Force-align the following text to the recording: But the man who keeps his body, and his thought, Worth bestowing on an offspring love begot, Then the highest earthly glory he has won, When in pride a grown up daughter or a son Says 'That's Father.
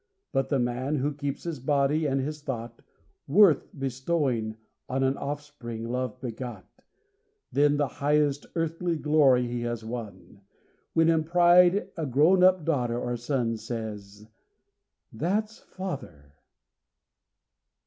But 0.31 0.49
the 0.49 0.57
man 0.57 0.95
who 0.95 1.13
keeps 1.13 1.43
his 1.43 1.59
body, 1.59 2.07
and 2.07 2.19
his 2.19 2.41
thought, 2.41 2.81
Worth 3.27 3.67
bestowing 3.77 4.57
on 4.89 5.03
an 5.03 5.15
offspring 5.15 5.91
love 5.91 6.19
begot, 6.19 6.67
Then 7.51 7.77
the 7.77 7.87
highest 7.87 8.47
earthly 8.55 8.97
glory 8.97 9.45
he 9.47 9.61
has 9.61 9.85
won, 9.85 10.41
When 10.93 11.07
in 11.07 11.23
pride 11.23 11.91
a 11.97 12.07
grown 12.07 12.43
up 12.43 12.65
daughter 12.65 12.99
or 12.99 13.13
a 13.13 13.17
son 13.19 13.57
Says 13.57 14.25
'That's 15.13 15.59
Father. 15.59 16.33